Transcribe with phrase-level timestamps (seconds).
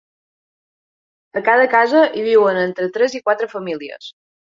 [1.41, 4.09] A cada casa hi viuen entre tres i quatre famílies.